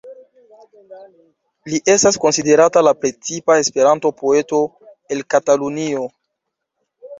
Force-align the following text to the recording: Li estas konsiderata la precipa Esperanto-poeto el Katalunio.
Li 1.73 1.79
estas 1.95 2.17
konsiderata 2.23 2.83
la 2.87 2.95
precipa 3.03 3.59
Esperanto-poeto 3.67 4.63
el 5.19 5.25
Katalunio. 5.37 6.11